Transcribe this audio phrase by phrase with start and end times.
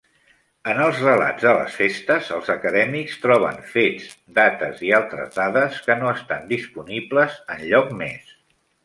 [0.71, 4.07] En els relats de les festes, els acadèmics troben fets,
[4.39, 8.35] dates i altres dades que no estan disponibles enlloc més.